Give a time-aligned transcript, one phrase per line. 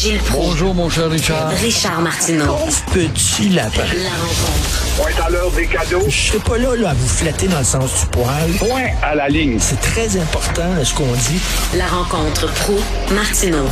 [0.00, 0.48] Gilles Proulx.
[0.48, 1.50] Bonjour, mon cher Richard.
[1.50, 2.46] Richard Martineau.
[2.46, 3.84] Pauvre petit lapin.
[4.00, 4.96] La rencontre.
[4.96, 6.08] Point à l'heure des cadeaux.
[6.08, 8.48] Je serai pas là, là, à vous flatter dans le sens du poil.
[8.58, 9.58] Point à la ligne.
[9.58, 11.42] C'est très important, ce qu'on dit.
[11.76, 12.80] La rencontre pro
[13.14, 13.68] martineau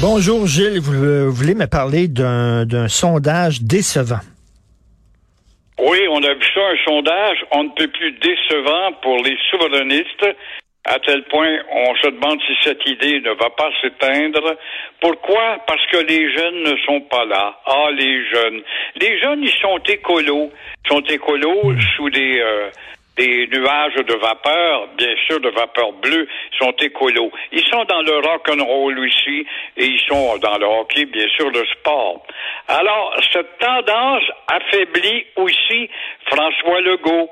[0.00, 4.22] Bonjour Gilles, vous, euh, vous voulez me parler d'un d'un sondage décevant?
[5.80, 10.26] Oui, on a vu ça, un sondage, on ne peut plus décevant pour les souverainistes,
[10.84, 14.56] à tel point on se demande si cette idée ne va pas s'éteindre.
[15.00, 15.58] Pourquoi?
[15.66, 17.60] Parce que les jeunes ne sont pas là.
[17.66, 18.62] Ah, les jeunes.
[18.96, 20.50] Les jeunes, ils sont écolos.
[20.84, 22.40] Ils sont écolos sous des...
[22.40, 22.70] euh,
[23.16, 26.26] des nuages de vapeur, bien sûr de vapeur bleue,
[26.58, 27.30] sont écolos.
[27.52, 31.28] Ils sont dans le rock and roll aussi et ils sont dans le hockey, bien
[31.36, 32.24] sûr, le sport.
[32.68, 35.90] Alors, cette tendance affaiblit aussi
[36.26, 37.28] François Legault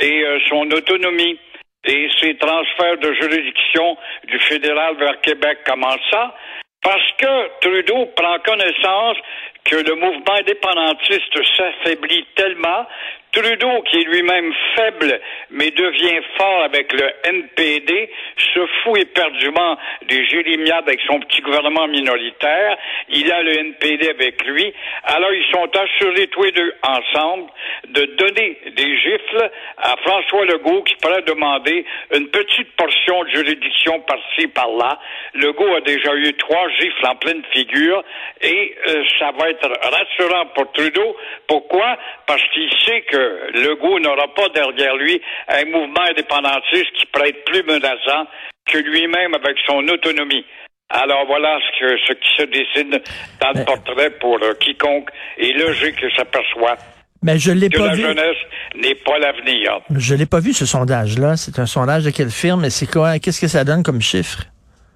[0.00, 1.38] et euh, son autonomie
[1.84, 5.58] et ses transferts de juridiction du fédéral vers Québec.
[5.66, 6.34] Comment ça?
[6.82, 9.16] Parce que Trudeau prend connaissance
[9.64, 12.86] que le mouvement indépendantiste s'affaiblit tellement,
[13.32, 15.20] Trudeau, qui est lui-même faible,
[15.50, 18.10] mais devient fort avec le NPD,
[18.54, 19.76] se fout éperdument
[20.08, 22.76] des jérémiades avec son petit gouvernement minoritaire.
[23.08, 24.72] Il a le NPD avec lui.
[25.04, 27.50] Alors, ils sont assurés tous les deux ensemble
[27.88, 34.00] de donner des gifles à François Legault qui pourrait demander une petite portion de juridiction
[34.00, 34.98] par-ci, par-là.
[35.34, 38.02] Legault a déjà eu trois gifles en pleine figure
[38.40, 41.16] et euh, ça va être rassurant pour Trudeau.
[41.46, 41.96] Pourquoi?
[42.26, 43.19] Parce qu'il sait que
[43.54, 48.26] Legault n'aura pas derrière lui un mouvement indépendantiste qui pourrait être plus menaçant
[48.66, 50.44] que lui-même avec son autonomie.
[50.90, 53.00] Alors voilà ce, que, ce qui se dessine
[53.40, 55.08] dans le portrait pour euh, quiconque
[55.38, 56.76] est logique et s'aperçoit
[57.22, 58.02] Mais je l'ai que pas la vu.
[58.02, 58.36] jeunesse
[58.74, 59.80] n'est pas l'avenir.
[59.96, 61.36] Je l'ai pas vu ce sondage-là.
[61.36, 64.42] C'est un sondage de quelle firme et c'est quoi Qu'est-ce que ça donne comme chiffre?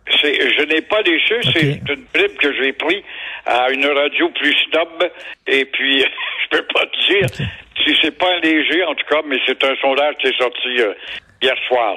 [0.06, 3.04] Je n'ai pas les chiffres, c'est une bribe que j'ai pris
[3.46, 5.10] à une radio plus snob,
[5.46, 6.00] et puis
[6.52, 7.46] je peux pas te dire
[7.84, 10.80] si c'est pas un léger en tout cas, mais c'est un sondage qui est sorti
[10.80, 10.92] euh,
[11.42, 11.94] hier soir.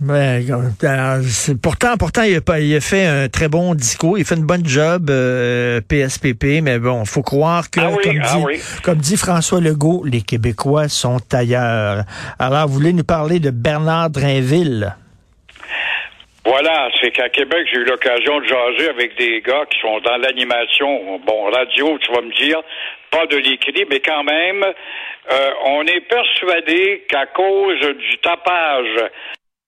[0.00, 0.44] Ouais,
[0.84, 4.18] euh, c'est- pourtant, pourtant, il a, pas, il a fait un très bon discours.
[4.18, 8.20] Il fait une bonne job, euh, PSPP, mais bon, faut croire que, Ah oui, comme,
[8.24, 8.60] ah dit, oui.
[8.82, 12.04] comme dit François Legault, les Québécois sont ailleurs.
[12.38, 14.94] Alors, vous voulez nous parler de Bernard Drainville?
[16.44, 20.16] Voilà, c'est qu'à Québec, j'ai eu l'occasion de jaser avec des gars qui sont dans
[20.16, 22.62] l'animation, bon, radio, tu vas me dire,
[23.10, 29.10] pas de l'écrit, mais quand même, euh, on est persuadé qu'à cause du tapage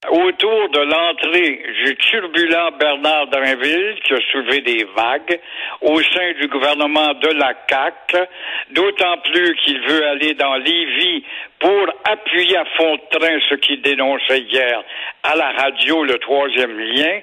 [0.09, 5.39] autour de l'entrée du turbulent Bernard Drinville, qui a soulevé des vagues
[5.83, 8.27] au sein du gouvernement de la CAQ,
[8.71, 11.25] d'autant plus qu'il veut aller dans Lévis
[11.59, 14.83] pour appuyer à fond de train ce qu'il dénonçait hier
[15.23, 17.21] à la radio, le troisième lien.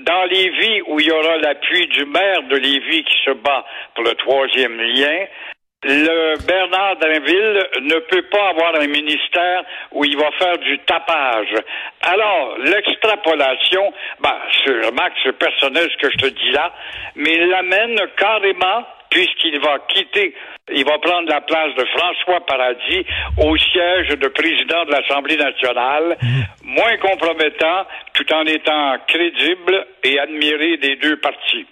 [0.00, 3.64] Dans Lévis, où il y aura l'appui du maire de Lévis qui se bat
[3.94, 5.24] pour le troisième lien,
[5.84, 9.62] le Bernard Drinville ne peut pas avoir un ministère
[9.92, 11.54] où il va faire du tapage.
[12.02, 14.34] Alors, l'extrapolation, ben,
[14.64, 16.72] c'est, remarque, c'est personnel ce que je te dis là,
[17.14, 20.34] mais il l'amène carrément, puisqu'il va quitter,
[20.72, 23.06] il va prendre la place de François Paradis
[23.40, 26.18] au siège de président de l'Assemblée nationale,
[26.64, 31.66] moins compromettant, tout en étant crédible et admiré des deux partis.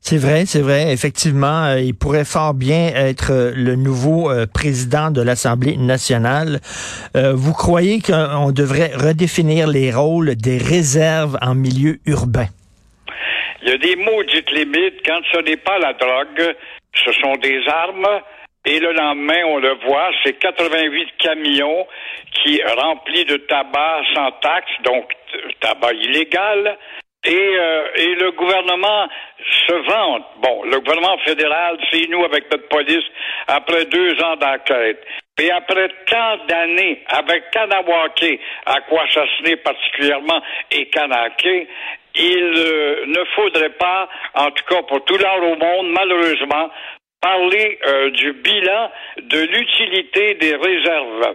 [0.00, 0.92] C'est vrai, c'est vrai.
[0.92, 6.60] Effectivement, euh, il pourrait fort bien être euh, le nouveau euh, président de l'Assemblée nationale.
[7.14, 12.46] Vous croyez qu'on devrait redéfinir les rôles des réserves en milieu urbain?
[13.62, 15.00] Il y a des maudites limites.
[15.04, 16.54] Quand ce n'est pas la drogue,
[17.04, 18.20] ce sont des armes.
[18.64, 21.86] Et le lendemain, on le voit, c'est 88 camions
[22.32, 25.12] qui remplis de tabac sans taxe, donc
[25.60, 26.76] tabac illégal,
[27.26, 29.08] Et, euh, et le gouvernement
[29.66, 30.24] se vante.
[30.38, 33.04] Bon, le gouvernement fédéral, c'est nous avec notre police,
[33.48, 35.04] après deux ans d'enquête.
[35.38, 38.78] Et après tant d'années avec Kanawake, à
[39.12, 40.40] s'assener particulièrement,
[40.70, 41.68] et Kanake,
[42.14, 46.70] il euh, ne faudrait pas, en tout cas pour tout l'art au monde, malheureusement,
[47.20, 51.34] parler euh, du bilan de l'utilité des réserves.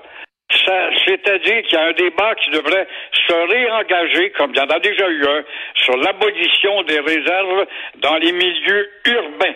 [1.06, 2.88] C'est-à-dire qu'il y a un débat qui devrait
[3.27, 5.44] se réengager, comme il y en a déjà eu un,
[5.75, 7.65] sur l'abolition des réserves
[8.00, 9.56] dans les milieux urbains.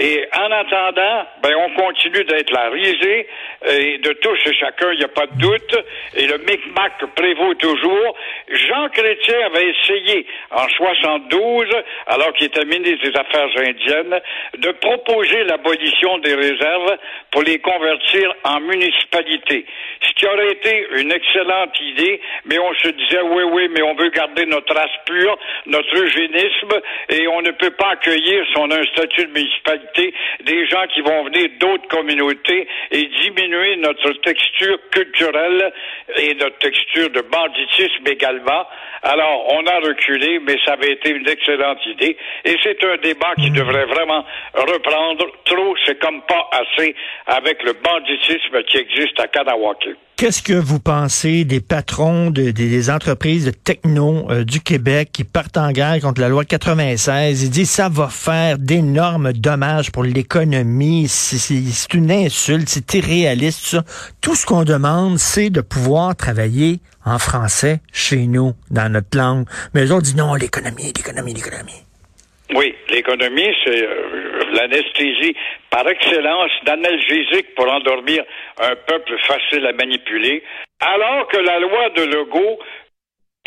[0.00, 3.26] Et en attendant, ben, on continue d'être la risée
[3.68, 5.76] et de tous et chacun, il n'y a pas de doute.
[6.14, 8.14] Et le micmac prévaut toujours.
[8.48, 11.66] Jean Chrétien avait essayé en 72,
[12.06, 14.20] alors qu'il était ministre des Affaires indiennes,
[14.58, 16.96] de proposer l'abolition des réserves
[17.32, 19.66] pour les convertir en municipalités.
[20.06, 23.94] Ce qui aurait été une excellente idée, mais on se disait, oui, oui, mais on
[23.94, 25.36] veut garder notre race pure,
[25.66, 29.87] notre eugénisme, et on ne peut pas accueillir, si on a un statut de municipalité,
[29.94, 35.72] des gens qui vont venir d'autres communautés et diminuer notre texture culturelle
[36.16, 38.66] et notre texture de banditisme également.
[39.02, 42.16] Alors, on a reculé, mais ça avait été une excellente idée.
[42.44, 44.24] Et c'est un débat qui devrait vraiment
[44.54, 45.26] reprendre.
[45.44, 46.94] Trop, c'est comme pas assez
[47.26, 49.88] avec le banditisme qui existe à Kanawake.
[50.18, 55.22] Qu'est-ce que vous pensez des patrons de, des entreprises de techno euh, du Québec qui
[55.22, 57.44] partent en guerre contre la loi 96?
[57.44, 61.06] Ils disent ça va faire d'énormes dommages pour l'économie.
[61.06, 63.64] C'est une insulte, c'est irréaliste.
[63.64, 63.84] Ça.
[64.20, 69.46] Tout ce qu'on demande, c'est de pouvoir travailler en français chez nous, dans notre langue.
[69.72, 71.87] Mais les autres disent non, l'économie, l'économie, l'économie.
[72.54, 75.36] Oui, l'économie, c'est euh, l'anesthésie
[75.68, 78.24] par excellence d'analgésique pour endormir
[78.58, 80.42] un peuple facile à manipuler,
[80.80, 82.58] alors que la loi de Legault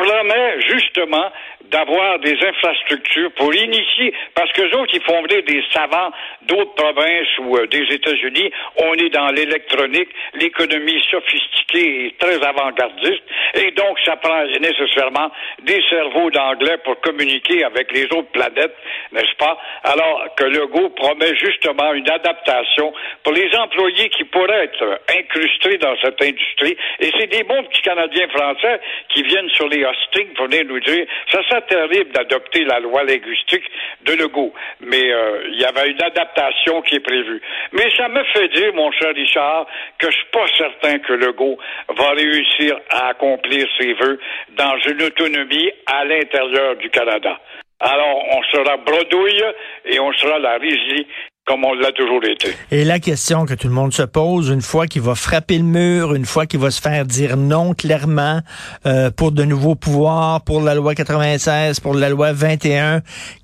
[0.01, 1.31] promet justement
[1.71, 6.11] d'avoir des infrastructures pour initier, parce que autres, ils font venir des savants
[6.43, 8.51] d'autres provinces ou euh, des États-Unis.
[8.77, 15.31] On est dans l'électronique, l'économie sophistiquée et très avant-gardiste, et donc ça prend nécessairement
[15.63, 18.75] des cerveaux d'anglais pour communiquer avec les autres planètes,
[19.13, 19.57] n'est-ce pas?
[19.83, 22.93] Alors que Legault promet justement une adaptation
[23.23, 26.75] pour les employés qui pourraient être incrustés dans cette industrie.
[26.99, 31.05] Et c'est des bons petits Canadiens français qui viennent sur les hostings pour nous dire,
[31.31, 33.63] ça, ça terrible d'adopter la loi linguistique
[34.05, 37.41] de Legault, mais euh, il y avait une adaptation qui est prévue.
[37.73, 39.67] Mais ça me fait dire, mon cher Richard,
[39.99, 41.57] que je suis pas certain que Legault
[41.89, 44.19] va réussir à accomplir ses vœux
[44.51, 47.39] dans une autonomie à l'intérieur du Canada.
[47.79, 49.43] Alors, on sera bredouille
[49.85, 51.07] et on sera la risie
[51.45, 52.49] comme on l'a toujours été.
[52.71, 55.63] Et la question que tout le monde se pose, une fois qu'il va frapper le
[55.63, 58.41] mur, une fois qu'il va se faire dire non clairement
[58.85, 63.01] euh, pour de nouveaux pouvoirs, pour la loi 96, pour la loi 21,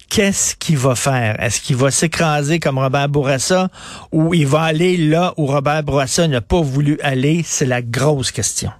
[0.09, 1.41] qu'est-ce qu'il va faire?
[1.41, 3.69] Est-ce qu'il va s'écraser comme Robert Bourassa
[4.11, 7.41] ou il va aller là où Robert Bourassa n'a pas voulu aller?
[7.43, 8.71] C'est la grosse question.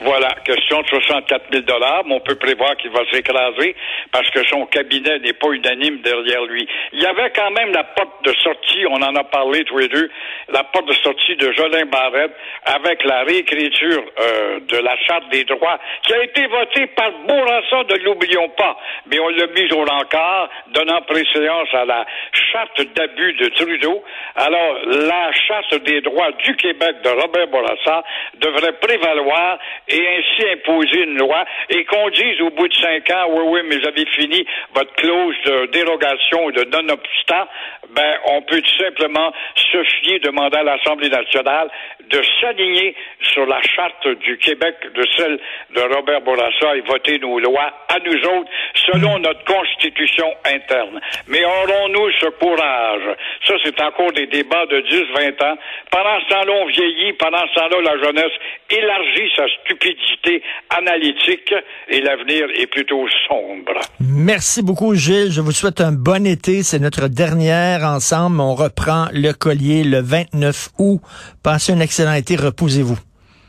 [0.00, 3.74] Voilà, question de 64 000 dollars, mais on peut prévoir qu'il va s'écraser
[4.12, 6.68] parce que son cabinet n'est pas unanime derrière lui.
[6.92, 9.88] Il y avait quand même la porte de sortie, on en a parlé tous les
[9.88, 10.08] deux,
[10.50, 12.30] la porte de sortie de Jolin Barrette
[12.64, 17.82] avec la réécriture euh, de la Charte des droits qui a été votée par Bourassa,
[17.90, 22.06] ne l'oublions pas, mais on l'a mise au rencard, donnant préséance à la
[22.52, 24.04] Charte d'abus de Trudeau.
[24.36, 28.04] Alors, la Charte des droits du Québec de Robert Bourassa
[28.36, 33.26] devrait prévaloir et ainsi imposer une loi et qu'on dise au bout de cinq ans,
[33.30, 37.48] oui, oui, mais vous avez fini votre clause de dérogation ou de non-obstant,
[37.90, 41.70] ben, on peut tout simplement se fier, demander à l'Assemblée nationale
[42.10, 42.94] de s'aligner
[43.32, 45.38] sur la charte du Québec, de celle
[45.74, 48.50] de Robert Bourassa et voter nos lois à nous autres
[48.86, 51.00] selon notre constitution interne.
[51.26, 53.16] Mais aurons-nous ce courage?
[53.46, 55.58] Ça, c'est encore des débats de 10-20 ans.
[55.90, 57.12] Pendant ce temps-là, on vieillit.
[57.14, 58.32] Pendant ce temps-là, la jeunesse
[58.70, 61.54] élargit sa stupidité analytique
[61.88, 63.80] et l'avenir est plutôt sombre.
[64.00, 65.32] Merci beaucoup, Gilles.
[65.32, 66.62] Je vous souhaite un bon été.
[66.62, 68.40] C'est notre dernière ensemble.
[68.40, 71.00] On reprend le collier le 29 août.
[71.42, 72.36] Passez un excellent été.
[72.36, 72.98] Reposez-vous.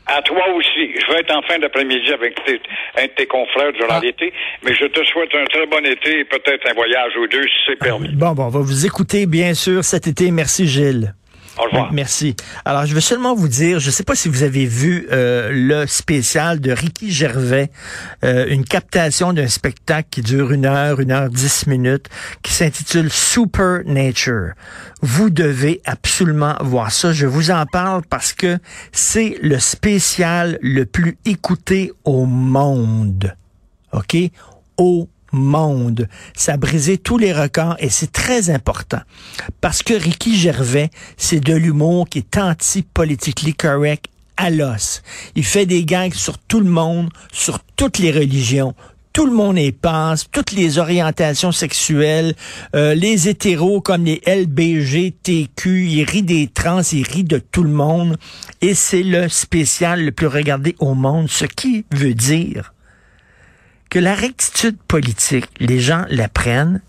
[0.06, 0.90] À toi aussi.
[0.98, 2.60] Je vais être en fin d'après-midi avec tes,
[2.98, 4.00] un de tes confrères durant Ah.
[4.02, 4.32] l'été,
[4.64, 7.54] mais je te souhaite un très bon été et peut-être un voyage ou deux si
[7.66, 8.08] c'est permis.
[8.08, 10.30] Bon, bon, on va vous écouter, bien sûr, cet été.
[10.32, 11.14] Merci, Gilles.
[11.92, 12.36] Merci.
[12.64, 15.50] Alors, je veux seulement vous dire, je ne sais pas si vous avez vu euh,
[15.52, 17.70] le spécial de Ricky Gervais,
[18.24, 22.08] euh, une captation d'un spectacle qui dure une heure, une heure dix minutes,
[22.42, 24.52] qui s'intitule Super Nature.
[25.02, 27.12] Vous devez absolument voir ça.
[27.12, 28.58] Je vous en parle parce que
[28.92, 33.34] c'est le spécial le plus écouté au monde.
[33.92, 34.16] OK?
[34.76, 36.08] Au monde.
[36.36, 39.00] Ça a brisé tous les records et c'est très important.
[39.60, 44.06] Parce que Ricky Gervais, c'est de l'humour qui est anti-politically correct
[44.36, 45.02] à l'os.
[45.36, 48.74] Il fait des gags sur tout le monde, sur toutes les religions.
[49.12, 52.36] Tout le monde y passe, toutes les orientations sexuelles,
[52.76, 57.70] euh, les hétéros comme les LBGTQ, il rit des trans, il rit de tout le
[57.70, 58.16] monde.
[58.60, 62.72] Et c'est le spécial le plus regardé au monde, ce qui veut dire
[63.90, 66.80] que la rectitude politique, les gens la prennent,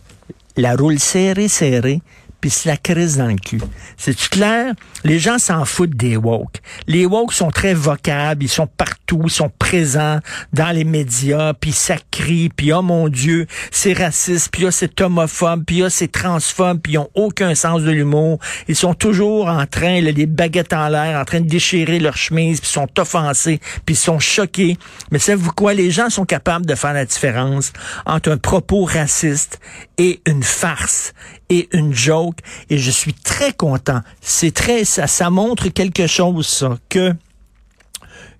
[0.56, 2.02] la roulent serrée, serrée,
[2.42, 3.62] puis se la crise dans le cul.
[3.98, 4.74] C'est clair?
[5.04, 6.60] Les gens s'en foutent des woke.
[6.88, 10.20] Les woke sont très vocables, ils sont partout, ils sont présents
[10.52, 15.00] dans les médias, puis ça crie, puis oh mon Dieu, c'est raciste, puis oh c'est
[15.00, 18.40] homophobe, puis oh c'est transphobe, puis ils ont aucun sens de l'humour.
[18.68, 22.18] Ils sont toujours en train, là, les baguettes en l'air, en train de déchirer leur
[22.18, 24.78] chemise, puis sont offensés, puis sont choqués.
[25.12, 25.74] Mais savez-vous quoi?
[25.74, 27.72] Les gens sont capables de faire la différence
[28.06, 29.60] entre un propos raciste
[29.98, 31.14] et une farce
[31.52, 32.40] et une joke.
[32.70, 34.02] Et je suis très content.
[34.22, 37.14] C'est très, ça, ça montre quelque chose, ça, que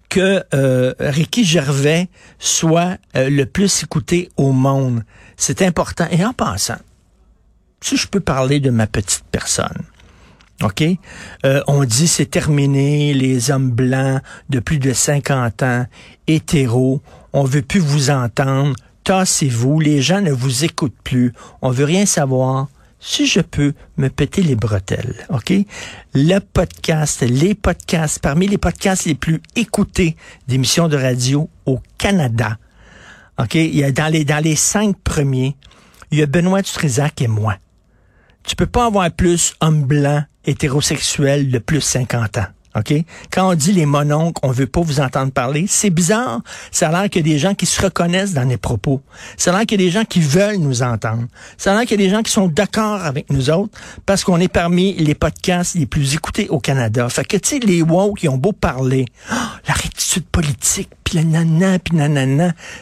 [0.10, 5.06] que euh, Ricky Gervais soit euh, le plus écouté au monde.
[5.38, 6.06] C'est important.
[6.12, 6.80] Et en passant,
[7.80, 9.86] si je peux parler de ma petite personne,
[10.64, 10.84] OK?
[11.46, 15.86] Euh, on dit c'est terminé, les hommes blancs de plus de 50 ans,
[16.28, 17.02] hétéros,
[17.32, 18.76] on veut plus vous entendre,
[19.06, 22.68] tassez-vous, les gens ne vous écoutent plus, on veut rien savoir
[23.02, 25.52] si je peux me péter les bretelles, OK?
[26.14, 30.16] Le podcast, les podcasts, parmi les podcasts les plus écoutés
[30.48, 32.58] d'émissions de radio au Canada,
[33.40, 33.56] OK?
[33.56, 35.58] Il y a dans les, dans les cinq premiers,
[36.12, 37.58] il y a Benoît Dutrisac et moi.
[38.44, 42.48] Tu peux pas avoir plus homme blanc hétérosexuel de plus 50 ans.
[42.76, 42.94] OK?
[43.32, 46.42] Quand on dit les mononcles, on veut pas vous entendre parler, c'est bizarre.
[46.72, 49.02] Ça a l'air qu'il y a des gens qui se reconnaissent dans les propos.
[49.38, 51.26] Ça a l'air qu'il y a des gens qui veulent nous entendre.
[51.58, 54.24] Ça a l'air qu'il y a des gens qui sont d'accord avec nous autres parce
[54.24, 57.10] qu'on est parmi les podcasts les plus écoutés au Canada.
[57.10, 59.36] Fait que, tu sais, les woke qui ont beau parler, oh,
[59.68, 61.98] la rectitude politique, puis la nana, puis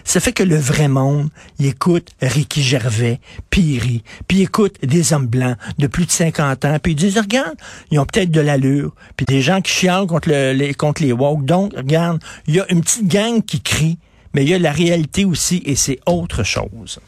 [0.03, 3.19] ça fait que le vrai monde, il écoute Ricky Gervais,
[3.49, 6.95] puis il rit, puis écoute des hommes blancs de plus de 50 ans, puis ils
[6.95, 7.55] disent, regarde,
[7.89, 11.11] ils ont peut-être de l'allure, puis des gens qui chialent contre, le, les, contre les
[11.11, 11.43] woke.
[11.45, 13.97] Donc, regarde, il y a une petite gang qui crie,
[14.35, 16.99] mais il y a la réalité aussi, et c'est autre chose.